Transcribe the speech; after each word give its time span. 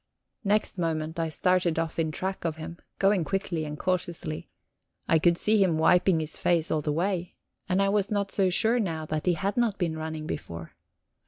Next 0.43 0.79
moment 0.79 1.19
I 1.19 1.29
started 1.29 1.77
off 1.77 1.99
in 1.99 2.09
track 2.11 2.43
of 2.43 2.55
him, 2.55 2.79
going 2.97 3.23
quickly 3.23 3.65
and 3.65 3.77
cautiously; 3.77 4.49
I 5.07 5.19
could 5.19 5.37
see 5.37 5.61
him 5.63 5.77
wiping 5.77 6.19
his 6.19 6.39
face 6.39 6.71
all 6.71 6.81
the 6.81 6.91
way, 6.91 7.35
and 7.69 7.83
I 7.83 7.89
was 7.89 8.09
not 8.09 8.31
so 8.31 8.49
sure 8.49 8.79
now 8.79 9.05
that 9.05 9.27
he 9.27 9.33
had 9.35 9.57
not 9.57 9.77
been 9.77 9.95
running 9.95 10.25
before. 10.25 10.73